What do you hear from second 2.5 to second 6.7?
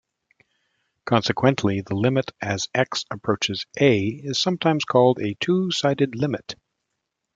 "x" approaches "a" is sometimes called a "two-sided limit".